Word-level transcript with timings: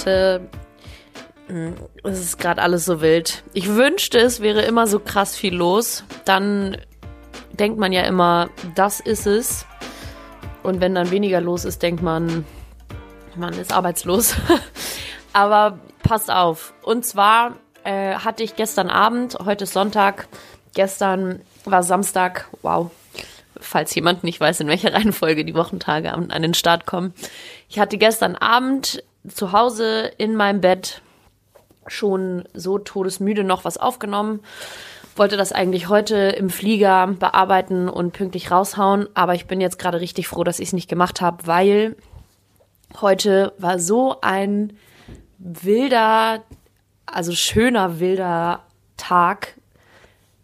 Leute, 0.00 0.48
hm, 1.48 1.74
es 2.04 2.20
ist 2.20 2.38
gerade 2.38 2.62
alles 2.62 2.86
so 2.86 3.02
wild. 3.02 3.42
Ich 3.52 3.68
wünschte, 3.68 4.18
es 4.18 4.40
wäre 4.40 4.62
immer 4.62 4.86
so 4.86 4.98
krass 4.98 5.36
viel 5.36 5.54
los. 5.54 6.04
Dann 6.24 6.78
denkt 7.52 7.78
man 7.78 7.92
ja 7.92 8.02
immer, 8.02 8.48
das 8.74 9.00
ist 9.00 9.26
es. 9.26 9.66
Und 10.62 10.80
wenn 10.80 10.94
dann 10.94 11.10
weniger 11.10 11.42
los 11.42 11.66
ist, 11.66 11.82
denkt 11.82 12.02
man, 12.02 12.46
man 13.36 13.52
ist 13.54 13.72
arbeitslos. 13.74 14.36
Aber 15.34 15.78
passt 16.02 16.30
auf. 16.30 16.72
Und 16.82 17.04
zwar 17.04 17.56
äh, 17.84 18.14
hatte 18.14 18.42
ich 18.42 18.56
gestern 18.56 18.88
Abend, 18.88 19.36
heute 19.44 19.64
ist 19.64 19.74
Sonntag, 19.74 20.28
gestern 20.74 21.42
war 21.66 21.82
Samstag, 21.82 22.48
wow, 22.62 22.90
falls 23.58 23.94
jemand 23.94 24.24
nicht 24.24 24.40
weiß, 24.40 24.60
in 24.60 24.68
welcher 24.68 24.94
Reihenfolge 24.94 25.44
die 25.44 25.54
Wochentage 25.54 26.10
an 26.12 26.42
den 26.42 26.54
Start 26.54 26.86
kommen. 26.86 27.12
Ich 27.68 27.78
hatte 27.78 27.98
gestern 27.98 28.34
Abend 28.34 29.02
zu 29.28 29.52
Hause 29.52 30.10
in 30.18 30.36
meinem 30.36 30.60
Bett 30.60 31.02
schon 31.86 32.44
so 32.54 32.78
todesmüde 32.78 33.44
noch 33.44 33.64
was 33.64 33.76
aufgenommen. 33.76 34.40
Wollte 35.16 35.36
das 35.36 35.52
eigentlich 35.52 35.88
heute 35.88 36.16
im 36.16 36.50
Flieger 36.50 37.06
bearbeiten 37.08 37.88
und 37.88 38.12
pünktlich 38.12 38.50
raushauen, 38.50 39.08
aber 39.14 39.34
ich 39.34 39.46
bin 39.46 39.60
jetzt 39.60 39.78
gerade 39.78 40.00
richtig 40.00 40.28
froh, 40.28 40.44
dass 40.44 40.60
ich 40.60 40.68
es 40.68 40.72
nicht 40.72 40.88
gemacht 40.88 41.20
habe, 41.20 41.46
weil 41.46 41.96
heute 43.00 43.52
war 43.58 43.78
so 43.78 44.20
ein 44.20 44.72
wilder, 45.38 46.42
also 47.06 47.32
schöner 47.32 48.00
wilder 48.00 48.62
Tag. 48.96 49.56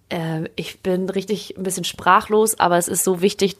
Äh, 0.08 0.48
ich 0.56 0.80
bin 0.82 1.08
richtig 1.08 1.56
ein 1.56 1.62
bisschen 1.62 1.84
sprachlos, 1.84 2.58
aber 2.58 2.76
es 2.76 2.88
ist 2.88 3.04
so 3.04 3.22
wichtig, 3.22 3.56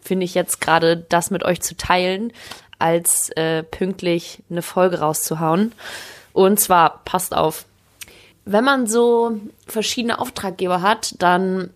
finde 0.00 0.24
ich 0.24 0.34
jetzt 0.34 0.60
gerade, 0.60 0.96
das 0.96 1.30
mit 1.30 1.44
euch 1.44 1.60
zu 1.60 1.76
teilen, 1.76 2.32
als 2.78 3.30
äh, 3.30 3.62
pünktlich 3.62 4.42
eine 4.50 4.62
Folge 4.62 5.00
rauszuhauen. 5.00 5.72
Und 6.32 6.60
zwar, 6.60 7.00
passt 7.04 7.34
auf, 7.34 7.64
wenn 8.44 8.64
man 8.64 8.86
so 8.86 9.40
verschiedene 9.66 10.18
Auftraggeber 10.18 10.80
hat, 10.80 11.14
dann 11.18 11.70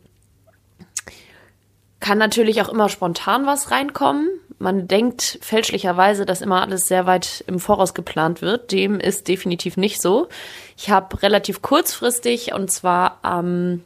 kann 2.00 2.18
natürlich 2.18 2.60
auch 2.62 2.68
immer 2.68 2.88
spontan 2.88 3.46
was 3.46 3.70
reinkommen. 3.70 4.28
Man 4.58 4.88
denkt 4.88 5.38
fälschlicherweise, 5.40 6.24
dass 6.24 6.40
immer 6.40 6.62
alles 6.62 6.86
sehr 6.86 7.06
weit 7.06 7.44
im 7.46 7.58
Voraus 7.58 7.94
geplant 7.94 8.42
wird. 8.42 8.72
Dem 8.72 9.00
ist 9.00 9.28
definitiv 9.28 9.76
nicht 9.76 10.00
so. 10.00 10.28
Ich 10.76 10.90
habe 10.90 11.22
relativ 11.22 11.62
kurzfristig, 11.62 12.54
und 12.54 12.70
zwar 12.70 13.18
am 13.22 13.82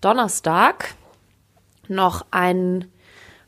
Donnerstag, 0.00 0.94
noch 1.88 2.24
einen 2.30 2.90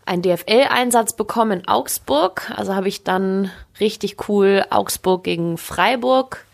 einen 0.07 0.23
DFL-Einsatz 0.23 1.12
bekommen 1.12 1.61
in 1.61 1.69
Augsburg. 1.69 2.51
Also 2.57 2.75
habe 2.75 2.89
ich 2.89 3.05
dann 3.05 3.51
richtig 3.81 4.29
cool 4.29 4.65
Augsburg 4.71 5.25
gegen 5.25 5.59
Freiburg 5.59 6.47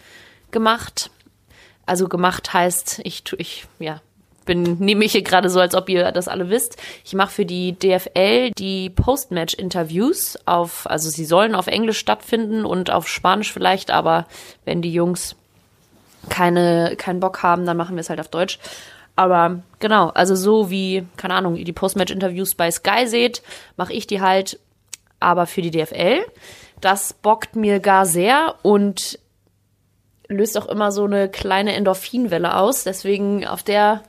gemacht. 0.50 1.10
Also 1.86 2.08
gemacht 2.08 2.52
heißt, 2.52 3.00
ich 3.04 3.22
ich 3.38 3.66
ja 3.78 4.00
bin 4.44 4.78
nehme 4.78 5.04
ich 5.04 5.12
hier 5.12 5.22
gerade 5.22 5.48
so, 5.50 5.60
als 5.60 5.74
ob 5.74 5.88
ihr 5.88 6.10
das 6.12 6.28
alle 6.28 6.50
wisst. 6.50 6.76
Ich 7.04 7.14
mache 7.14 7.30
für 7.30 7.46
die 7.46 7.78
DFL 7.78 8.50
die 8.58 8.90
Postmatch-Interviews 8.90 10.38
auf, 10.46 10.90
also 10.90 11.10
sie 11.10 11.24
sollen 11.24 11.54
auf 11.54 11.66
Englisch 11.66 11.98
stattfinden 11.98 12.64
und 12.64 12.90
auf 12.90 13.08
Spanisch 13.08 13.52
vielleicht, 13.52 13.90
aber 13.90 14.26
wenn 14.64 14.82
die 14.82 14.92
Jungs 14.92 15.36
keine 16.28 16.94
keinen 16.96 17.20
Bock 17.20 17.42
haben, 17.42 17.66
dann 17.66 17.76
machen 17.76 17.96
wir 17.96 18.00
es 18.00 18.10
halt 18.10 18.20
auf 18.20 18.28
Deutsch. 18.28 18.58
Aber 19.16 19.62
genau, 19.78 20.08
also 20.08 20.34
so 20.34 20.70
wie, 20.70 21.06
keine 21.16 21.34
Ahnung, 21.34 21.56
ihr 21.56 21.64
die 21.64 21.72
Postmatch-Interviews 21.72 22.54
bei 22.54 22.70
Sky 22.70 23.06
seht, 23.06 23.42
mache 23.76 23.92
ich 23.92 24.06
die 24.06 24.20
halt 24.20 24.58
aber 25.20 25.46
für 25.46 25.62
die 25.62 25.70
DFL. 25.70 26.24
Das 26.80 27.12
bockt 27.12 27.54
mir 27.54 27.78
gar 27.80 28.06
sehr 28.06 28.56
und 28.62 29.18
löst 30.28 30.58
auch 30.58 30.66
immer 30.66 30.90
so 30.90 31.04
eine 31.04 31.28
kleine 31.28 31.74
Endorphinwelle 31.74 32.56
aus. 32.56 32.84
Deswegen 32.84 33.46
auf 33.46 33.62
der 33.62 34.02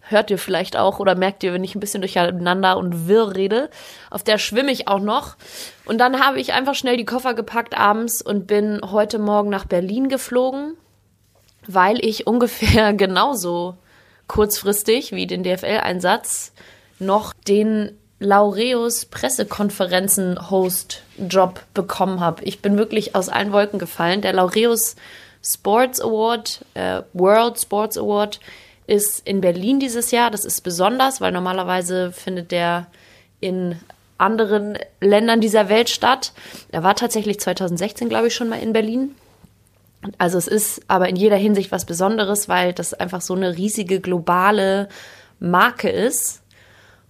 hört 0.00 0.30
ihr 0.30 0.38
vielleicht 0.38 0.76
auch 0.76 0.98
oder 0.98 1.14
merkt 1.14 1.42
ihr, 1.44 1.52
wenn 1.52 1.64
ich 1.64 1.74
ein 1.74 1.80
bisschen 1.80 2.00
durcheinander 2.00 2.76
und 2.76 3.08
wirr 3.08 3.34
rede. 3.34 3.70
Auf 4.10 4.24
der 4.24 4.38
schwimme 4.38 4.72
ich 4.72 4.88
auch 4.88 5.00
noch. 5.00 5.36
Und 5.84 5.98
dann 5.98 6.24
habe 6.24 6.40
ich 6.40 6.52
einfach 6.52 6.74
schnell 6.74 6.96
die 6.96 7.04
Koffer 7.04 7.34
gepackt 7.34 7.76
abends 7.76 8.22
und 8.22 8.46
bin 8.46 8.80
heute 8.84 9.18
Morgen 9.18 9.50
nach 9.50 9.66
Berlin 9.66 10.08
geflogen, 10.08 10.74
weil 11.66 12.04
ich 12.04 12.26
ungefähr 12.26 12.92
genauso 12.92 13.76
kurzfristig 14.28 15.12
wie 15.12 15.26
den 15.26 15.42
DFL-Einsatz 15.42 16.52
noch 16.98 17.34
den 17.46 17.92
Laureus 18.20 19.04
Pressekonferenzen-Host-Job 19.06 21.60
bekommen 21.74 22.20
habe. 22.20 22.44
Ich 22.44 22.60
bin 22.60 22.78
wirklich 22.78 23.14
aus 23.14 23.28
allen 23.28 23.52
Wolken 23.52 23.78
gefallen. 23.78 24.22
Der 24.22 24.32
Laureus 24.32 24.96
Sports 25.42 26.00
Award, 26.00 26.64
äh, 26.74 27.02
World 27.12 27.60
Sports 27.60 27.96
Award, 27.96 28.40
ist 28.86 29.26
in 29.26 29.40
Berlin 29.40 29.78
dieses 29.78 30.10
Jahr. 30.10 30.30
Das 30.30 30.44
ist 30.44 30.62
besonders, 30.62 31.20
weil 31.20 31.30
normalerweise 31.30 32.10
findet 32.10 32.50
der 32.50 32.88
in 33.40 33.76
anderen 34.16 34.78
Ländern 35.00 35.40
dieser 35.40 35.68
Welt 35.68 35.88
statt. 35.88 36.32
Er 36.70 36.82
war 36.82 36.96
tatsächlich 36.96 37.38
2016, 37.38 38.08
glaube 38.08 38.26
ich, 38.28 38.34
schon 38.34 38.48
mal 38.48 38.60
in 38.60 38.72
Berlin. 38.72 39.14
Also 40.16 40.38
es 40.38 40.46
ist 40.46 40.82
aber 40.88 41.08
in 41.08 41.16
jeder 41.16 41.36
Hinsicht 41.36 41.72
was 41.72 41.84
Besonderes, 41.84 42.48
weil 42.48 42.72
das 42.72 42.94
einfach 42.94 43.20
so 43.20 43.34
eine 43.34 43.56
riesige 43.56 44.00
globale 44.00 44.88
Marke 45.40 45.88
ist. 45.88 46.42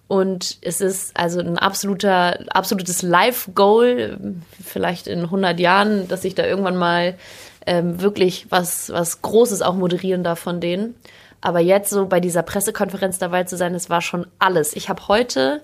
Und 0.07 0.57
es 0.63 0.81
ist 0.81 1.15
also 1.17 1.41
ein 1.41 1.59
absoluter, 1.59 2.39
absolutes 2.55 3.03
Life-Goal, 3.03 4.19
vielleicht 4.65 5.07
in 5.07 5.21
100 5.21 5.61
Jahren, 5.61 6.09
dass 6.09 6.25
ich 6.25 6.35
da 6.35 6.47
irgendwann 6.47 6.79
mal 6.79 7.19
ähm, 7.67 8.01
wirklich 8.01 8.47
was, 8.49 8.89
was 8.91 9.21
Großes 9.21 9.61
auch 9.61 9.75
moderieren 9.75 10.25
darf 10.25 10.39
von 10.39 10.61
denen. 10.61 10.95
Aber 11.43 11.61
jetzt 11.61 11.91
so 11.91 12.07
bei 12.07 12.21
dieser 12.21 12.43
Pressekonferenz 12.43 13.19
dabei 13.19 13.45
zu 13.45 13.59
sein, 13.59 13.75
das 13.75 13.91
war 13.91 14.01
schon 14.01 14.27
alles. 14.39 14.75
Ich 14.75 14.89
habe 14.89 15.07
heute 15.09 15.63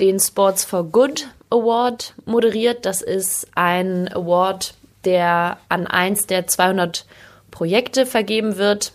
den 0.00 0.18
Sports 0.18 0.64
for 0.64 0.84
Good 0.84 1.28
Award 1.50 2.14
moderiert. 2.24 2.86
Das 2.86 3.02
ist 3.02 3.46
ein 3.54 4.08
Award, 4.12 4.74
der 5.04 5.58
an 5.68 5.86
eins 5.86 6.26
der 6.26 6.46
200 6.46 7.06
Projekte 7.50 8.06
vergeben 8.06 8.56
wird, 8.56 8.92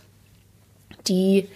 die 1.08 1.48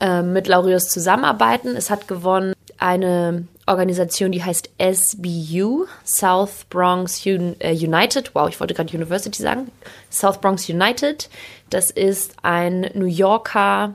äh, 0.00 0.22
mit 0.22 0.46
Laureus 0.48 0.88
zusammenarbeiten. 0.88 1.76
Es 1.76 1.90
hat 1.90 2.08
gewonnen 2.08 2.54
eine 2.78 3.46
Organisation, 3.66 4.32
die 4.32 4.42
heißt 4.42 4.68
SBU, 4.78 5.86
South 6.04 6.64
Bronx 6.68 7.24
äh, 7.24 7.72
United. 7.72 8.34
Wow, 8.34 8.48
ich 8.48 8.60
wollte 8.60 8.74
gerade 8.74 8.94
University 8.94 9.42
sagen. 9.42 9.70
South 10.10 10.40
Bronx 10.40 10.68
United. 10.68 11.28
Das 11.70 11.90
ist 11.90 12.34
ein 12.42 12.90
New 12.94 13.06
Yorker, 13.06 13.94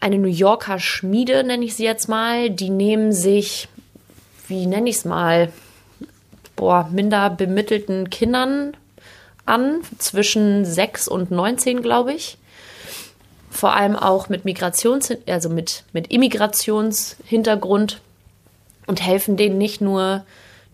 eine 0.00 0.18
New 0.18 0.28
Yorker 0.28 0.78
Schmiede, 0.78 1.44
nenne 1.44 1.64
ich 1.64 1.76
sie 1.76 1.84
jetzt 1.84 2.08
mal. 2.08 2.50
Die 2.50 2.70
nehmen 2.70 3.12
sich, 3.12 3.68
wie 4.48 4.66
nenne 4.66 4.90
ich 4.90 4.96
es 4.96 5.04
mal, 5.04 5.50
boah, 6.56 6.88
minder 6.90 7.30
bemittelten 7.30 8.10
Kindern 8.10 8.76
an, 9.44 9.82
zwischen 9.98 10.64
6 10.64 11.06
und 11.08 11.30
19, 11.30 11.82
glaube 11.82 12.12
ich. 12.12 12.38
Vor 13.50 13.74
allem 13.74 13.96
auch 13.96 14.28
mit 14.28 14.44
Migrations, 14.44 15.12
also 15.26 15.48
mit, 15.48 15.84
mit 15.92 16.10
Immigrationshintergrund 16.10 18.00
und 18.86 19.00
helfen 19.00 19.36
denen 19.36 19.58
nicht 19.58 19.80
nur 19.80 20.24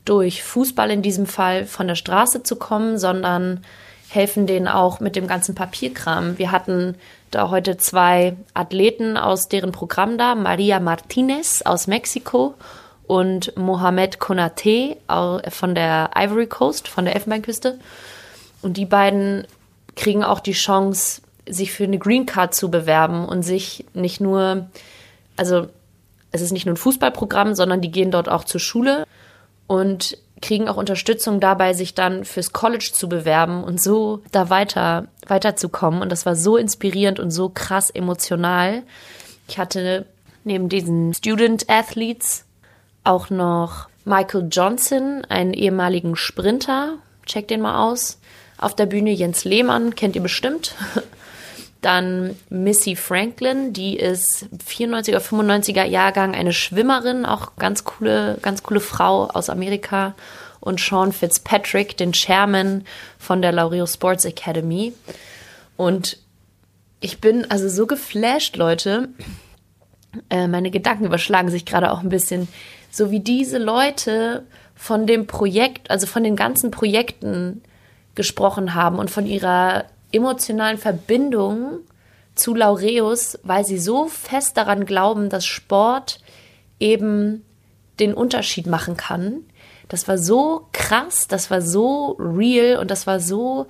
durch 0.04 0.42
Fußball 0.42 0.90
in 0.90 1.02
diesem 1.02 1.26
Fall 1.26 1.64
von 1.66 1.86
der 1.86 1.94
Straße 1.94 2.42
zu 2.42 2.56
kommen, 2.56 2.98
sondern 2.98 3.62
helfen 4.08 4.46
denen 4.46 4.68
auch 4.68 5.00
mit 5.00 5.16
dem 5.16 5.26
ganzen 5.26 5.54
Papierkram. 5.54 6.38
Wir 6.38 6.50
hatten 6.50 6.96
da 7.30 7.50
heute 7.50 7.76
zwei 7.78 8.36
Athleten 8.52 9.16
aus 9.16 9.48
deren 9.48 9.72
Programm 9.72 10.18
da, 10.18 10.34
Maria 10.34 10.80
Martinez 10.80 11.62
aus 11.62 11.86
Mexiko 11.86 12.54
und 13.12 13.54
Mohamed 13.58 14.20
Konate 14.20 14.96
von 15.06 15.74
der 15.74 16.12
Ivory 16.16 16.46
Coast, 16.46 16.88
von 16.88 17.04
der 17.04 17.14
Elfenbeinküste. 17.14 17.78
Und 18.62 18.78
die 18.78 18.86
beiden 18.86 19.46
kriegen 19.96 20.24
auch 20.24 20.40
die 20.40 20.54
Chance, 20.54 21.20
sich 21.46 21.72
für 21.72 21.84
eine 21.84 21.98
Green 21.98 22.24
Card 22.24 22.54
zu 22.54 22.70
bewerben 22.70 23.26
und 23.28 23.42
sich 23.42 23.84
nicht 23.92 24.22
nur, 24.22 24.70
also 25.36 25.66
es 26.30 26.40
ist 26.40 26.52
nicht 26.52 26.64
nur 26.64 26.72
ein 26.72 26.78
Fußballprogramm, 26.78 27.54
sondern 27.54 27.82
die 27.82 27.90
gehen 27.90 28.10
dort 28.10 28.30
auch 28.30 28.44
zur 28.44 28.60
Schule 28.60 29.06
und 29.66 30.16
kriegen 30.40 30.66
auch 30.70 30.78
Unterstützung 30.78 31.38
dabei, 31.38 31.74
sich 31.74 31.92
dann 31.94 32.24
fürs 32.24 32.54
College 32.54 32.92
zu 32.94 33.10
bewerben 33.10 33.62
und 33.62 33.78
so 33.78 34.22
da 34.32 34.48
weiter 34.48 35.08
weiterzukommen. 35.26 36.00
Und 36.00 36.10
das 36.10 36.24
war 36.24 36.34
so 36.34 36.56
inspirierend 36.56 37.20
und 37.20 37.30
so 37.30 37.50
krass 37.50 37.90
emotional. 37.90 38.84
Ich 39.48 39.58
hatte 39.58 40.06
neben 40.44 40.70
diesen 40.70 41.12
Student 41.12 41.68
Athletes 41.68 42.46
auch 43.04 43.30
noch 43.30 43.88
Michael 44.04 44.48
Johnson, 44.50 45.24
einen 45.28 45.54
ehemaligen 45.54 46.16
Sprinter. 46.16 46.98
Checkt 47.26 47.50
den 47.50 47.60
mal 47.60 47.88
aus. 47.88 48.18
Auf 48.58 48.74
der 48.74 48.86
Bühne 48.86 49.10
Jens 49.10 49.44
Lehmann, 49.44 49.94
kennt 49.94 50.16
ihr 50.16 50.22
bestimmt. 50.22 50.74
Dann 51.80 52.36
Missy 52.48 52.94
Franklin, 52.94 53.72
die 53.72 53.96
ist 53.96 54.46
94er, 54.68 55.18
95er 55.18 55.84
Jahrgang, 55.84 56.34
eine 56.34 56.52
Schwimmerin, 56.52 57.26
auch 57.26 57.56
ganz 57.56 57.82
coole, 57.82 58.38
ganz 58.40 58.62
coole 58.62 58.80
Frau 58.80 59.26
aus 59.26 59.50
Amerika. 59.50 60.14
und 60.60 60.78
Sean 60.78 61.10
Fitzpatrick, 61.10 61.96
den 61.96 62.12
Chairman 62.12 62.84
von 63.18 63.42
der 63.42 63.50
Laureo 63.50 63.84
Sports 63.84 64.24
Academy. 64.24 64.92
Und 65.76 66.18
ich 67.00 67.20
bin 67.20 67.50
also 67.50 67.68
so 67.68 67.88
geflasht, 67.88 68.56
Leute. 68.56 69.08
Äh, 70.30 70.46
meine 70.46 70.70
Gedanken 70.70 71.06
überschlagen 71.06 71.50
sich 71.50 71.64
gerade 71.64 71.90
auch 71.90 72.00
ein 72.00 72.10
bisschen. 72.10 72.46
So 72.92 73.10
wie 73.10 73.20
diese 73.20 73.56
Leute 73.56 74.44
von 74.74 75.06
dem 75.06 75.26
Projekt, 75.26 75.90
also 75.90 76.06
von 76.06 76.22
den 76.22 76.36
ganzen 76.36 76.70
Projekten 76.70 77.62
gesprochen 78.14 78.74
haben 78.74 78.98
und 78.98 79.10
von 79.10 79.26
ihrer 79.26 79.86
emotionalen 80.12 80.76
Verbindung 80.76 81.78
zu 82.34 82.54
Laureus, 82.54 83.38
weil 83.44 83.64
sie 83.64 83.78
so 83.78 84.08
fest 84.08 84.58
daran 84.58 84.84
glauben, 84.84 85.30
dass 85.30 85.46
Sport 85.46 86.20
eben 86.78 87.42
den 87.98 88.12
Unterschied 88.12 88.66
machen 88.66 88.98
kann. 88.98 89.40
Das 89.88 90.06
war 90.06 90.18
so 90.18 90.68
krass, 90.72 91.28
das 91.28 91.50
war 91.50 91.62
so 91.62 92.18
real 92.18 92.78
und 92.78 92.90
das 92.90 93.06
war 93.06 93.20
so, 93.20 93.68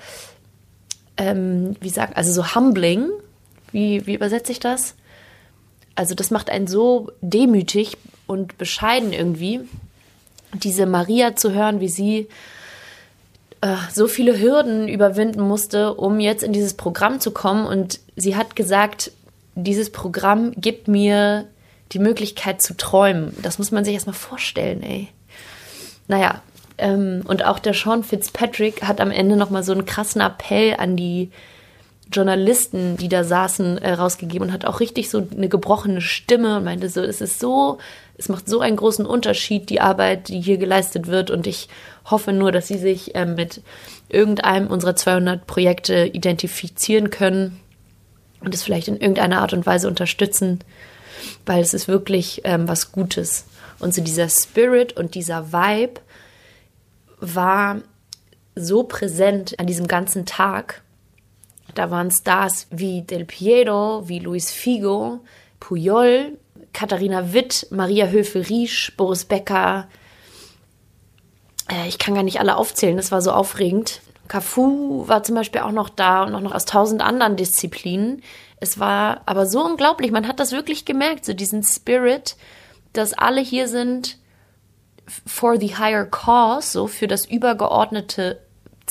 ähm, 1.16 1.76
wie 1.80 1.90
sagt, 1.90 2.16
also 2.16 2.32
so 2.32 2.56
humbling. 2.56 3.08
Wie, 3.70 4.04
wie 4.04 4.14
übersetze 4.14 4.50
ich 4.50 4.58
das? 4.58 4.96
Also 5.94 6.16
das 6.16 6.32
macht 6.32 6.50
einen 6.50 6.66
so 6.66 7.12
demütig 7.20 7.96
und 8.26 8.58
bescheiden 8.58 9.12
irgendwie, 9.12 9.60
diese 10.54 10.86
Maria 10.86 11.34
zu 11.36 11.52
hören, 11.52 11.80
wie 11.80 11.88
sie 11.88 12.28
äh, 13.62 13.76
so 13.92 14.06
viele 14.06 14.38
Hürden 14.38 14.88
überwinden 14.88 15.40
musste, 15.40 15.94
um 15.94 16.20
jetzt 16.20 16.42
in 16.42 16.52
dieses 16.52 16.74
Programm 16.74 17.20
zu 17.20 17.30
kommen. 17.30 17.66
Und 17.66 18.00
sie 18.16 18.36
hat 18.36 18.56
gesagt, 18.56 19.12
dieses 19.54 19.90
Programm 19.90 20.52
gibt 20.52 20.88
mir 20.88 21.46
die 21.92 21.98
Möglichkeit 21.98 22.62
zu 22.62 22.76
träumen. 22.76 23.36
Das 23.42 23.58
muss 23.58 23.70
man 23.70 23.84
sich 23.84 23.94
erstmal 23.94 24.14
vorstellen, 24.14 24.82
ey. 24.82 25.08
Naja, 26.08 26.42
ähm, 26.78 27.22
und 27.26 27.44
auch 27.44 27.58
der 27.58 27.74
Sean 27.74 28.02
Fitzpatrick 28.02 28.82
hat 28.82 29.00
am 29.00 29.10
Ende 29.10 29.36
nochmal 29.36 29.62
so 29.62 29.72
einen 29.72 29.84
krassen 29.84 30.20
Appell 30.20 30.74
an 30.78 30.96
die 30.96 31.30
Journalisten, 32.12 32.96
die 32.96 33.08
da 33.08 33.24
saßen, 33.24 33.78
äh, 33.78 33.92
rausgegeben 33.92 34.48
und 34.48 34.52
hat 34.52 34.64
auch 34.64 34.80
richtig 34.80 35.10
so 35.10 35.26
eine 35.30 35.48
gebrochene 35.48 36.00
Stimme 36.00 36.58
und 36.58 36.64
meinte 36.64 36.88
so, 36.88 37.02
es 37.02 37.20
ist 37.20 37.40
so, 37.40 37.78
es 38.16 38.28
macht 38.28 38.48
so 38.48 38.60
einen 38.60 38.76
großen 38.76 39.04
Unterschied, 39.04 39.68
die 39.70 39.80
Arbeit, 39.80 40.28
die 40.28 40.40
hier 40.40 40.58
geleistet 40.58 41.08
wird 41.08 41.30
und 41.30 41.46
ich 41.46 41.68
hoffe 42.04 42.32
nur, 42.32 42.52
dass 42.52 42.68
sie 42.68 42.78
sich 42.78 43.14
äh, 43.14 43.26
mit 43.26 43.62
irgendeinem 44.08 44.68
unserer 44.68 44.94
200 44.94 45.46
Projekte 45.46 46.04
identifizieren 46.04 47.10
können 47.10 47.60
und 48.40 48.54
es 48.54 48.62
vielleicht 48.62 48.88
in 48.88 48.96
irgendeiner 48.96 49.40
Art 49.40 49.52
und 49.52 49.66
Weise 49.66 49.88
unterstützen, 49.88 50.60
weil 51.46 51.62
es 51.62 51.74
ist 51.74 51.88
wirklich 51.88 52.42
ähm, 52.44 52.68
was 52.68 52.92
Gutes. 52.92 53.46
Und 53.78 53.94
so 53.94 54.02
dieser 54.02 54.28
Spirit 54.28 54.96
und 54.96 55.14
dieser 55.14 55.52
Vibe 55.52 56.00
war 57.20 57.80
so 58.54 58.82
präsent 58.84 59.58
an 59.58 59.66
diesem 59.66 59.86
ganzen 59.86 60.26
Tag 60.26 60.82
da 61.74 61.90
waren 61.90 62.10
Stars 62.10 62.66
wie 62.70 63.02
Del 63.02 63.24
Piero, 63.24 64.08
wie 64.08 64.18
Luis 64.18 64.50
Figo, 64.50 65.20
Puyol, 65.60 66.38
Katharina 66.72 67.32
Witt, 67.32 67.66
Maria 67.70 68.06
Höfe-Riesch, 68.06 68.94
Boris 68.96 69.24
Becker. 69.24 69.88
Äh, 71.70 71.88
ich 71.88 71.98
kann 71.98 72.14
gar 72.14 72.22
nicht 72.22 72.40
alle 72.40 72.56
aufzählen, 72.56 72.96
das 72.96 73.12
war 73.12 73.22
so 73.22 73.32
aufregend. 73.32 74.00
Cafu 74.28 75.06
war 75.08 75.22
zum 75.22 75.34
Beispiel 75.34 75.60
auch 75.60 75.72
noch 75.72 75.88
da 75.88 76.22
und 76.24 76.34
auch 76.34 76.40
noch 76.40 76.54
aus 76.54 76.64
tausend 76.64 77.02
anderen 77.02 77.36
Disziplinen. 77.36 78.22
Es 78.60 78.78
war 78.78 79.22
aber 79.26 79.46
so 79.46 79.64
unglaublich, 79.64 80.10
man 80.10 80.28
hat 80.28 80.40
das 80.40 80.52
wirklich 80.52 80.84
gemerkt, 80.84 81.24
so 81.24 81.34
diesen 81.34 81.62
Spirit, 81.62 82.36
dass 82.92 83.12
alle 83.12 83.40
hier 83.40 83.68
sind 83.68 84.18
for 85.26 85.58
the 85.58 85.76
higher 85.76 86.06
cause, 86.06 86.70
so 86.70 86.86
für 86.86 87.08
das 87.08 87.26
übergeordnete 87.26 88.40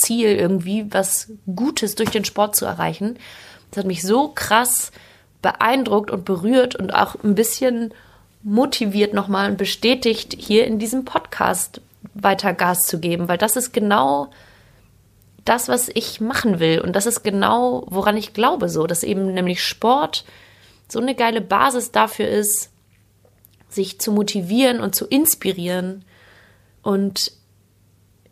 Ziel, 0.02 0.36
irgendwie 0.36 0.86
was 0.92 1.32
Gutes 1.56 1.96
durch 1.96 2.10
den 2.10 2.26
Sport 2.26 2.56
zu 2.56 2.66
erreichen. 2.66 3.18
Das 3.70 3.80
hat 3.80 3.88
mich 3.88 4.02
so 4.04 4.30
krass 4.30 4.92
beeindruckt 5.42 6.12
und 6.12 6.26
berührt 6.26 6.76
und 6.76 6.94
auch 6.94 7.16
ein 7.24 7.36
bisschen 7.36 7.94
motiviert 8.44 9.14
nochmal 9.14 9.50
und 9.50 9.58
bestätigt, 9.58 10.36
hier 10.38 10.66
in 10.66 10.80
diesem 10.80 11.06
Podcast 11.06 11.82
weiter 12.14 12.54
Gas 12.54 12.80
zu 12.82 13.00
geben, 13.00 13.28
weil 13.28 13.38
das 13.38 13.56
ist 13.56 13.72
genau 13.72 14.30
das, 15.46 15.68
was 15.68 15.90
ich 15.90 16.22
machen 16.22 16.60
will. 16.60 16.82
Und 16.82 16.96
das 16.96 17.06
ist 17.06 17.24
genau, 17.24 17.86
woran 17.88 18.18
ich 18.18 18.34
glaube, 18.34 18.70
so, 18.70 18.88
dass 18.88 19.04
eben 19.04 19.34
nämlich 19.34 19.64
Sport 19.64 20.26
so 20.88 21.00
eine 21.00 21.16
geile 21.16 21.42
Basis 21.42 21.92
dafür 21.92 22.28
ist, 22.28 22.70
sich 23.70 24.00
zu 24.00 24.12
motivieren 24.12 24.82
und 24.82 24.96
zu 24.96 25.06
inspirieren 25.06 26.04
und 26.84 27.32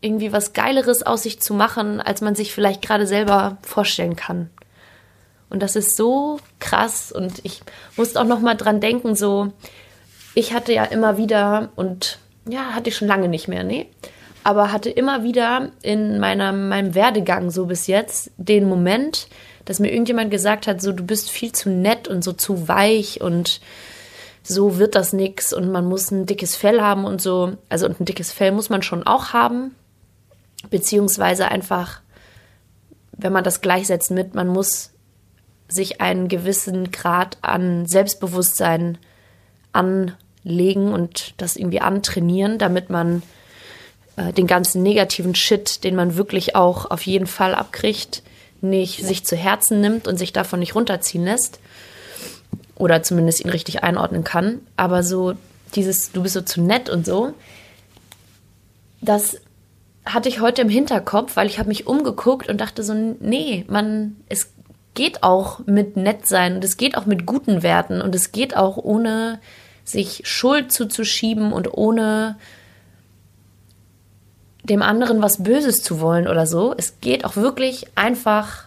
irgendwie 0.02 0.32
was 0.32 0.54
Geileres 0.54 1.04
aus 1.04 1.24
sich 1.24 1.42
zu 1.42 1.54
machen, 1.54 2.00
als 2.02 2.22
man 2.22 2.36
sich 2.36 2.54
vielleicht 2.54 2.82
gerade 2.82 3.06
selber 3.06 3.58
vorstellen 3.62 4.16
kann. 4.16 4.50
Und 5.50 5.64
das 5.64 5.76
ist 5.76 5.96
so 5.96 6.40
krass 6.60 7.12
und 7.12 7.40
ich 7.44 7.62
musste 7.98 8.22
auch 8.22 8.26
noch 8.26 8.40
mal 8.40 8.56
dran 8.56 8.80
denken, 8.80 9.16
so 9.16 9.52
ich 10.36 10.54
hatte 10.54 10.74
ja 10.74 10.84
immer 10.86 11.18
wieder 11.18 11.70
und 11.76 12.20
ja, 12.48 12.74
hatte 12.74 12.90
ich 12.90 12.96
schon 12.96 13.08
lange 13.08 13.28
nicht 13.28 13.48
mehr, 13.48 13.64
nee, 13.64 13.88
aber 14.44 14.72
hatte 14.72 14.90
immer 14.90 15.24
wieder 15.24 15.72
in 15.82 16.20
meiner, 16.20 16.52
meinem 16.52 16.96
Werdegang 16.96 17.52
so 17.52 17.66
bis 17.66 17.88
jetzt 17.88 18.32
den 18.38 18.70
Moment, 18.70 19.28
dass 19.66 19.80
mir 19.80 19.92
irgendjemand 19.92 20.32
gesagt 20.32 20.68
hat, 20.68 20.82
so 20.82 20.92
du 20.92 21.04
bist 21.04 21.30
viel 21.30 21.52
zu 21.52 21.70
nett 21.70 22.08
und 22.08 22.24
so 22.24 22.34
zu 22.34 22.68
weich 22.68 23.22
und 23.22 23.60
so 24.44 24.78
wird 24.78 24.96
das 24.96 25.14
nix 25.14 25.54
und 25.54 25.72
man 25.72 25.86
muss 25.86 26.10
ein 26.10 26.26
dickes 26.26 26.56
Fell 26.56 26.82
haben 26.82 27.06
und 27.06 27.22
so. 27.22 27.54
Also 27.68 27.86
und 27.86 28.00
ein 28.00 28.06
dickes 28.06 28.32
Fell 28.32 28.52
muss 28.52 28.70
man 28.70 28.82
schon 28.82 29.06
auch 29.06 29.34
haben, 29.34 29.76
beziehungsweise 30.70 31.50
einfach, 31.50 32.02
wenn 33.12 33.34
man 33.34 33.44
das 33.44 33.62
gleichsetzt 33.62 34.12
mit, 34.12 34.36
man 34.36 34.48
muss 34.48 34.92
sich 35.68 36.02
einen 36.02 36.28
gewissen 36.28 36.92
Grad 36.92 37.38
an 37.42 37.86
Selbstbewusstsein 37.86 38.98
anlegen 39.72 40.94
und 40.94 41.36
das 41.38 41.56
irgendwie 41.56 41.82
antrainieren, 41.82 42.58
damit 42.58 42.90
man 42.90 43.22
äh, 44.18 44.34
den 44.34 44.48
ganzen 44.48 44.84
negativen 44.84 45.36
Shit, 45.36 45.84
den 45.84 45.96
man 45.96 46.16
wirklich 46.16 46.56
auch 46.56 46.90
auf 46.90 47.04
jeden 47.04 47.28
Fall 47.28 47.54
abkriegt, 47.54 48.24
nicht 48.62 49.06
sich 49.06 49.26
zu 49.26 49.36
Herzen 49.36 49.80
nimmt 49.80 50.08
und 50.08 50.18
sich 50.18 50.34
davon 50.34 50.60
nicht 50.60 50.76
runterziehen 50.76 51.24
lässt 51.24 51.60
oder 52.76 53.04
zumindest 53.04 53.42
ihn 53.42 53.50
richtig 53.50 53.84
einordnen 53.84 54.24
kann. 54.24 54.60
Aber 54.76 55.04
so 55.04 55.36
dieses, 55.76 56.12
du 56.12 56.24
bist 56.24 56.34
so 56.34 56.42
zu 56.42 56.62
nett 56.62 56.90
und 56.90 57.06
so, 57.06 57.34
das 59.02 59.40
hatte 60.14 60.30
ich 60.30 60.42
heute 60.42 60.62
im 60.62 60.70
Hinterkopf, 60.70 61.36
weil 61.36 61.48
ich 61.48 61.60
habe 61.60 61.70
mich 61.70 61.88
umgeguckt 61.88 62.50
und 62.50 62.60
dachte 62.60 62.84
so, 62.84 62.94
nee, 62.94 63.66
man, 63.68 64.18
es 64.28 64.54
geht 64.94 65.24
auch 65.24 65.66
mit 65.66 65.98
nett 65.98 66.28
sein 66.28 66.56
und 66.56 66.64
es 66.64 66.78
geht 66.78 66.98
auch 66.98 67.06
mit 67.06 67.26
guten 67.26 67.64
Werten 67.64 68.02
und 68.02 68.16
es 68.16 68.32
geht 68.32 68.56
auch 68.56 68.78
ohne 68.78 69.40
sich 69.84 70.22
Schuld 70.26 70.72
zuzuschieben 70.72 71.54
und 71.54 71.74
ohne 71.74 72.38
dem 74.64 74.82
anderen 74.82 75.22
was 75.22 75.44
Böses 75.44 75.84
zu 75.84 76.00
wollen 76.00 76.28
oder 76.28 76.46
so. 76.46 76.76
Es 76.78 77.00
geht 77.02 77.26
auch 77.26 77.36
wirklich 77.36 77.88
einfach 77.96 78.66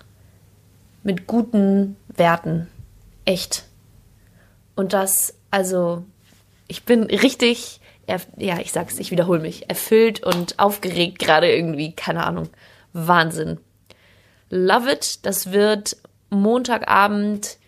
mit 1.02 1.26
guten 1.26 1.96
Werten. 2.08 2.68
Echt. 3.25 3.64
Und 4.75 4.92
das, 4.92 5.34
also, 5.50 6.04
ich 6.66 6.84
bin 6.84 7.04
richtig 7.04 7.80
ja, 8.37 8.59
ich 8.59 8.73
sag's, 8.73 8.99
ich 8.99 9.11
wiederhole 9.11 9.40
mich, 9.40 9.69
erfüllt 9.69 10.23
und 10.23 10.59
aufgeregt 10.59 11.19
gerade 11.19 11.52
irgendwie, 11.52 11.92
keine 11.92 12.25
Ahnung. 12.25 12.49
Wahnsinn. 12.92 13.59
Love 14.50 14.92
It, 14.92 15.25
das 15.25 15.52
wird 15.52 15.97
Montagabend 16.31 17.59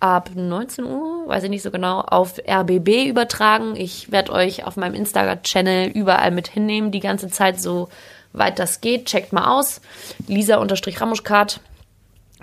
ab 0.00 0.30
19 0.34 0.84
Uhr, 0.84 1.28
weiß 1.28 1.44
ich 1.44 1.50
nicht 1.50 1.62
so 1.62 1.70
genau, 1.70 2.00
auf 2.00 2.38
RBB 2.38 3.06
übertragen. 3.06 3.76
Ich 3.76 4.12
werde 4.12 4.32
euch 4.32 4.64
auf 4.64 4.76
meinem 4.76 4.94
Instagram-Channel 4.94 5.88
überall 5.88 6.30
mit 6.30 6.48
hinnehmen, 6.48 6.90
die 6.90 7.00
ganze 7.00 7.28
Zeit, 7.28 7.60
so 7.60 7.88
weit 8.32 8.58
das 8.58 8.80
geht. 8.80 9.06
Checkt 9.06 9.32
mal 9.32 9.58
aus. 9.58 9.80
Lisa-Ramuschkart. 10.26 11.60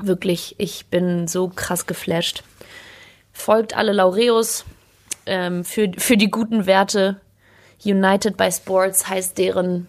Wirklich, 0.02 0.56
ich 0.58 0.88
bin 0.88 1.28
so 1.28 1.50
krass 1.50 1.86
geflasht. 1.86 2.44
Folgt 3.32 3.76
alle 3.76 3.94
Laureus 3.94 4.66
ähm, 5.26 5.64
für, 5.64 5.92
für 5.98 6.18
die 6.18 6.32
guten 6.32 6.66
Werte. 6.66 7.22
United 7.86 8.38
by 8.38 8.52
Sports 8.52 9.08
heißt 9.08 9.38
deren 9.38 9.88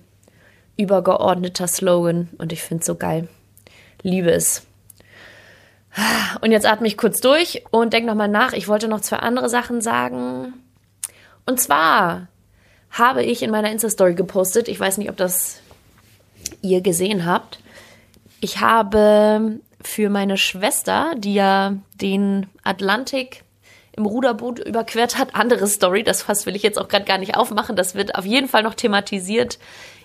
übergeordneter 0.77 1.69
Slogan 1.69 2.29
und 2.39 2.53
ich 2.53 2.63
finde 2.63 2.81
es 2.81 2.87
so 2.87 2.97
geil. 2.97 3.29
Liebe 4.03 4.31
es. 4.31 4.67
Und 6.41 6.51
jetzt 6.51 6.67
atme 6.67 6.89
ich 6.89 6.97
kurz 6.97 7.21
durch 7.21 7.65
und 7.71 7.93
denke 7.93 8.09
nochmal 8.09 8.29
nach. 8.29 8.53
Ich 8.53 8.67
wollte 8.67 8.89
noch 8.89 9.01
zwei 9.01 9.19
andere 9.19 9.49
Sachen 9.49 9.81
sagen. 9.81 10.55
Und 11.47 11.61
zwar 11.61 12.29
habe 12.91 13.23
ich 13.23 13.43
in 13.43 13.51
meiner 13.51 13.71
Insta-Story 13.71 14.15
gepostet, 14.15 14.69
ich 14.69 14.79
weiß 14.79 14.99
nicht, 14.99 15.11
ob 15.11 15.17
das 15.17 15.61
ihr 16.63 16.81
gesehen 16.81 17.27
habt. 17.27 17.61
Ich 18.41 18.61
habe 18.61 19.61
für 19.83 20.11
meine 20.11 20.37
Schwester, 20.37 21.15
die 21.17 21.35
ja 21.35 21.75
den 22.01 22.47
Atlantik 22.63 23.45
im 23.97 24.07
Ruderboot 24.07 24.59
überquert 24.59 25.19
hat. 25.19 25.35
Andere 25.35 25.67
Story, 25.67 26.03
das 26.03 26.23
Fass 26.23 26.47
will 26.47 26.57
ich 26.57 26.63
jetzt 26.63 26.79
auch 26.79 26.89
gerade 26.89 27.05
gar 27.05 27.19
nicht 27.19 27.37
aufmachen. 27.37 27.77
Das 27.77 27.95
wird 27.95 28.17
auf 28.17 28.25
jeden 28.25 28.49
Fall 28.49 28.63
noch 28.63 28.75
thematisiert 28.75 29.59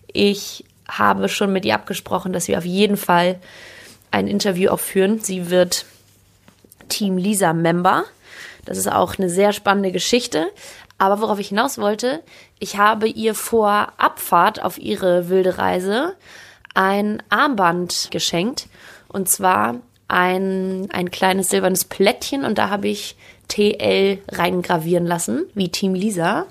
Ich 0.07 0.65
habe 0.87 1.29
schon 1.29 1.53
mit 1.53 1.65
ihr 1.65 1.75
abgesprochen, 1.75 2.33
dass 2.33 2.47
wir 2.47 2.57
auf 2.57 2.65
jeden 2.65 2.97
Fall 2.97 3.39
ein 4.11 4.27
Interview 4.27 4.69
auch 4.69 4.79
führen. 4.79 5.19
Sie 5.19 5.49
wird 5.49 5.85
Team 6.87 7.17
Lisa 7.17 7.53
Member. 7.53 8.05
Das 8.65 8.77
ist 8.77 8.91
auch 8.91 9.17
eine 9.17 9.29
sehr 9.29 9.53
spannende 9.53 9.91
Geschichte. 9.91 10.47
Aber 10.97 11.21
worauf 11.21 11.39
ich 11.39 11.49
hinaus 11.49 11.77
wollte, 11.77 12.21
ich 12.59 12.77
habe 12.77 13.07
ihr 13.07 13.33
vor 13.33 13.93
Abfahrt 13.97 14.61
auf 14.61 14.77
ihre 14.77 15.29
wilde 15.29 15.57
Reise 15.57 16.15
ein 16.73 17.23
Armband 17.29 18.09
geschenkt. 18.11 18.67
Und 19.07 19.29
zwar 19.29 19.75
ein, 20.07 20.89
ein 20.91 21.11
kleines 21.11 21.49
silbernes 21.49 21.85
Plättchen 21.85 22.43
und 22.43 22.57
da 22.57 22.69
habe 22.69 22.87
ich 22.87 23.15
TL 23.49 24.19
reingravieren 24.29 25.05
lassen, 25.05 25.45
wie 25.53 25.69
Team 25.69 25.93
Lisa. 25.93 26.45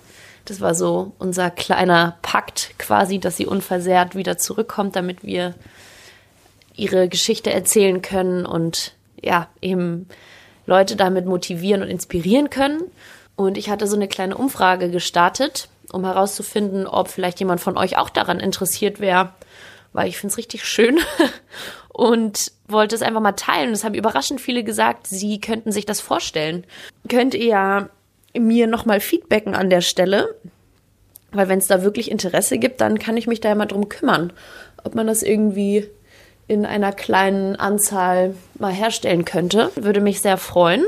Das 0.45 0.61
war 0.61 0.75
so 0.75 1.13
unser 1.19 1.51
kleiner 1.51 2.19
Pakt 2.23 2.75
quasi, 2.79 3.19
dass 3.19 3.37
sie 3.37 3.47
unversehrt 3.47 4.15
wieder 4.15 4.37
zurückkommt, 4.39 4.97
damit 4.97 5.25
wir 5.25 5.55
ihre 6.75 7.09
Geschichte 7.09 7.53
erzählen 7.53 8.03
können 8.03 8.47
und 8.47 8.95
ja, 9.23 9.49
eben 9.61 10.09
Leute 10.67 10.97
damit 10.97 11.27
motivieren 11.27 11.83
und 11.83 11.89
inspirieren 11.89 12.51
können. 12.51 12.83
Und 13.37 13.57
ich 13.59 13.71
hatte 13.71 13.87
so 13.87 13.97
eine 13.97 14.09
kleine 14.09 14.37
Umfrage 14.37 14.91
gestartet, 14.91 15.69
um 15.93 16.05
herauszufinden, 16.05 16.87
ob 16.87 17.09
vielleicht 17.09 17.41
jemand 17.41 17.61
von 17.61 17.77
euch 17.77 17.97
auch 17.97 18.11
daran 18.11 18.41
interessiert 18.41 19.01
wäre, 19.01 19.33
weil 19.93 20.09
ich 20.09 20.19
finde 20.19 20.33
es 20.33 20.39
richtig 20.39 20.65
schön 20.65 20.99
und 21.99 22.53
wollte 22.69 22.95
es 22.95 23.03
einfach 23.03 23.21
mal 23.21 23.33
teilen. 23.33 23.73
Es 23.73 23.83
haben 23.83 23.97
überraschend 23.97 24.41
viele 24.41 24.63
gesagt, 24.63 25.09
sie 25.09 25.41
könnten 25.41 25.73
sich 25.73 25.85
das 25.85 26.01
vorstellen. 26.01 26.63
Könnt 27.09 27.35
ihr 27.35 27.45
ja 27.45 27.89
mir 28.39 28.69
nochmal 28.69 29.01
feedbacken 29.01 29.57
an 29.57 29.69
der 29.69 29.81
Stelle. 29.81 30.37
Weil 31.33 31.49
wenn 31.49 31.59
es 31.59 31.67
da 31.67 31.83
wirklich 31.83 32.09
Interesse 32.09 32.59
gibt, 32.59 32.81
dann 32.81 33.01
kann 33.01 33.17
ich 33.17 33.27
mich 33.27 33.41
da 33.41 33.49
ja 33.49 33.57
mal 33.57 33.67
drum 33.67 33.89
kümmern, 33.89 34.33
ob 34.85 34.95
man 34.95 35.09
das 35.09 35.25
irgendwie 35.25 35.89
in 36.47 36.65
einer 36.65 36.93
kleinen 36.93 37.57
Anzahl 37.57 38.37
mal 38.61 38.73
herstellen 38.73 39.25
könnte. 39.25 39.73
Würde 39.75 40.01
mich 40.01 40.21
sehr 40.21 40.37
freuen. 40.37 40.85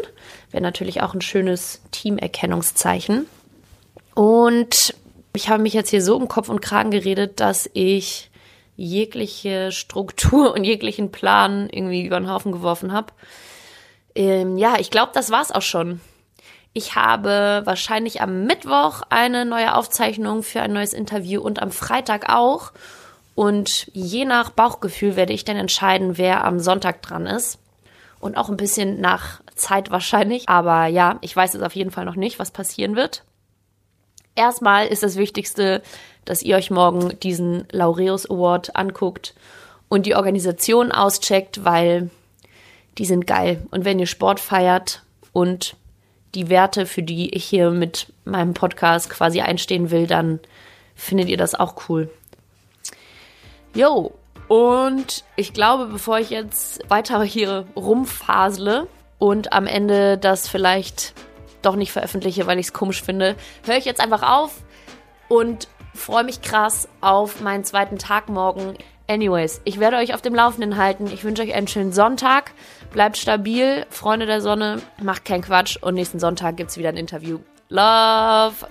Wäre 0.53 0.63
natürlich 0.63 1.03
auch 1.03 1.13
ein 1.13 1.23
schönes 1.23 1.83
Teamerkennungszeichen. 1.91 3.27
Und 4.15 4.95
ich 5.35 5.49
habe 5.49 5.65
mich 5.65 5.75
jetzt 5.75 5.91
hier 5.91 6.03
so 6.03 6.15
um 6.15 6.29
Kopf 6.29 6.49
und 6.49 6.63
Kragen 6.63 6.93
geredet, 6.93 7.41
dass 7.41 7.69
ich 7.73 8.30
jegliche 8.81 9.73
Struktur 9.73 10.55
und 10.55 10.65
jeglichen 10.65 11.13
Plan 11.13 11.69
irgendwie 11.71 12.07
über 12.07 12.19
den 12.19 12.31
Haufen 12.31 12.51
geworfen 12.51 12.93
habe. 12.93 13.13
Ähm, 14.15 14.57
ja, 14.57 14.77
ich 14.79 14.91
glaube, 14.91 15.13
das 15.15 15.31
war's 15.31 15.53
auch 15.53 15.63
schon. 15.63 16.01
Ich 16.73 16.95
habe 16.95 17.63
wahrscheinlich 17.65 18.23
am 18.23 18.45
Mittwoch 18.45 19.03
eine 19.11 19.45
neue 19.45 19.75
Aufzeichnung 19.75 20.43
für 20.43 20.63
ein 20.63 20.73
neues 20.73 20.95
Interview 20.95 21.43
und 21.43 21.61
am 21.61 21.73
Freitag 21.73 22.33
auch. 22.33 22.73
Und 23.35 23.91
je 23.93 24.25
nach 24.25 24.51
Bauchgefühl 24.51 25.15
werde 25.15 25.33
ich 25.33 25.45
dann 25.45 25.57
entscheiden, 25.57 26.17
wer 26.17 26.45
am 26.45 26.59
Sonntag 26.59 27.03
dran 27.03 27.27
ist. 27.27 27.59
Und 28.19 28.37
auch 28.37 28.49
ein 28.49 28.57
bisschen 28.57 29.01
nach 29.01 29.41
Zeit 29.57 29.91
wahrscheinlich. 29.91 30.49
Aber 30.49 30.87
ja, 30.87 31.19
ich 31.21 31.37
weiß 31.37 31.53
jetzt 31.53 31.63
auf 31.63 31.75
jeden 31.75 31.91
Fall 31.91 32.05
noch 32.05 32.17
nicht, 32.17 32.39
was 32.39 32.51
passieren 32.51 32.97
wird. 32.97 33.25
Erstmal 34.35 34.87
ist 34.87 35.03
das 35.03 35.17
Wichtigste, 35.17 35.83
dass 36.25 36.43
ihr 36.43 36.57
euch 36.57 36.71
morgen 36.71 37.19
diesen 37.21 37.65
Laureus 37.71 38.29
Award 38.31 38.77
anguckt 38.77 39.35
und 39.89 40.07
die 40.07 40.15
Organisation 40.15 40.93
auscheckt, 40.93 41.65
weil 41.65 42.11
die 42.99 43.05
sind 43.05 43.27
geil. 43.27 43.67
Und 43.71 43.85
wenn 43.85 43.99
ihr 43.99 44.07
Sport 44.07 44.41
feiert 44.41 45.03
und 45.33 45.77
die 46.35 46.49
Werte, 46.49 46.87
für 46.87 47.03
die 47.03 47.35
ich 47.35 47.45
hier 47.45 47.71
mit 47.71 48.13
meinem 48.25 48.55
Podcast 48.55 49.11
quasi 49.11 49.41
einstehen 49.41 49.91
will, 49.91 50.07
dann 50.07 50.39
findet 50.95 51.29
ihr 51.29 51.37
das 51.37 51.55
auch 51.55 51.89
cool. 51.89 52.11
Jo, 53.75 54.13
und 54.49 55.25
ich 55.37 55.53
glaube, 55.53 55.87
bevor 55.87 56.19
ich 56.19 56.31
jetzt 56.31 56.89
weiter 56.89 57.23
hier 57.23 57.67
rumfasle 57.77 58.87
und 59.19 59.53
am 59.53 59.67
Ende 59.67 60.19
das 60.19 60.49
vielleicht 60.49 61.15
doch 61.63 61.77
nicht 61.77 61.93
veröffentliche, 61.93 62.47
weil 62.47 62.59
ich 62.59 62.67
es 62.67 62.73
komisch 62.73 63.03
finde, 63.03 63.37
höre 63.65 63.77
ich 63.77 63.85
jetzt 63.85 64.01
einfach 64.01 64.23
auf 64.23 64.63
und 65.29 65.69
freue 65.95 66.25
mich 66.25 66.43
krass 66.43 66.89
auf 67.01 67.41
meinen 67.41 67.65
zweiten 67.65 67.99
Tag 67.99 68.29
morgen. 68.29 68.75
Anyways, 69.07 69.61
ich 69.65 69.81
werde 69.81 69.97
euch 69.97 70.15
auf 70.15 70.23
dem 70.23 70.35
Laufenden 70.35 70.77
halten. 70.77 71.07
Ich 71.13 71.25
wünsche 71.25 71.43
euch 71.43 71.55
einen 71.55 71.67
schönen 71.67 71.93
Sonntag. 71.93 72.53
Bleibt 72.93 73.17
stabil, 73.17 73.85
Freunde 73.91 74.27
der 74.27 74.41
Sonne, 74.41 74.81
macht 75.03 75.25
keinen 75.25 75.43
Quatsch 75.43 75.77
und 75.81 75.95
nächsten 75.95 76.21
Sonntag 76.21 76.57
gibt 76.57 76.71
es 76.71 76.77
wieder 76.77 76.91
ein 76.91 76.97
Interview. 76.97 77.41
Love! 77.69 78.67